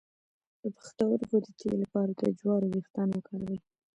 د 0.61 0.63
پښتورګو 0.75 1.37
د 1.45 1.47
تیږې 1.59 1.77
لپاره 1.83 2.11
د 2.19 2.21
جوارو 2.39 2.67
ویښتان 2.71 3.09
وکاروئ 3.13 3.57